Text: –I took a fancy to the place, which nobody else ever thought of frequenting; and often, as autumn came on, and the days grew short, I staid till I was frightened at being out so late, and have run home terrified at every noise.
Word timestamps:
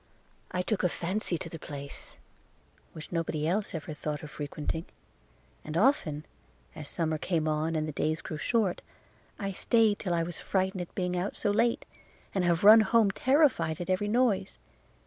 –I 0.51 0.63
took 0.63 0.81
a 0.81 0.89
fancy 0.89 1.37
to 1.37 1.47
the 1.47 1.59
place, 1.59 2.15
which 2.93 3.11
nobody 3.11 3.47
else 3.47 3.75
ever 3.75 3.93
thought 3.93 4.23
of 4.23 4.31
frequenting; 4.31 4.85
and 5.63 5.77
often, 5.77 6.25
as 6.73 6.91
autumn 6.99 7.19
came 7.19 7.47
on, 7.47 7.75
and 7.75 7.87
the 7.87 7.91
days 7.91 8.23
grew 8.23 8.39
short, 8.39 8.81
I 9.37 9.51
staid 9.51 9.99
till 9.99 10.15
I 10.15 10.23
was 10.23 10.39
frightened 10.39 10.81
at 10.81 10.95
being 10.95 11.15
out 11.15 11.35
so 11.35 11.51
late, 11.51 11.85
and 12.33 12.43
have 12.43 12.63
run 12.63 12.79
home 12.79 13.11
terrified 13.11 13.79
at 13.79 13.91
every 13.91 14.07
noise. 14.07 14.57